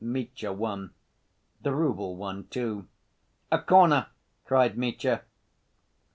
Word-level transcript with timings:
Mitya 0.03 0.51
won. 0.51 0.95
The 1.61 1.75
rouble 1.75 2.15
won, 2.15 2.47
too. 2.47 2.87
"A 3.51 3.59
corner!" 3.61 4.07
cried 4.45 4.75
Mitya. 4.75 5.25